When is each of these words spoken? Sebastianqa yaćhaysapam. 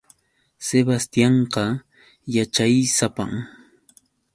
Sebastianqa 0.67 1.65
yaćhaysapam. 2.35 3.31